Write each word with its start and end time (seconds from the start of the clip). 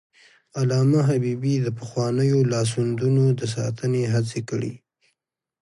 علامه 0.59 0.99
حبيبي 1.09 1.55
د 1.61 1.67
پخوانیو 1.79 2.39
لاسوندونو 2.51 3.25
د 3.39 3.41
ساتنې 3.55 4.03
هڅې 4.13 4.39
کړي. 4.49 4.73